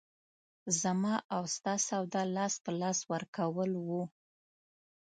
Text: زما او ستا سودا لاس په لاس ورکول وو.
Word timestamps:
زما 0.81 1.15
او 1.35 1.43
ستا 1.55 1.75
سودا 1.87 2.21
لاس 2.37 2.53
په 2.63 2.71
لاس 2.81 2.99
ورکول 3.11 3.71
وو. 3.87 4.03